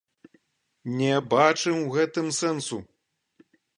Не 1.01 1.11
бачым 1.33 1.75
у 1.83 1.93
гэтым 1.97 2.33
сэнсу. 2.39 2.77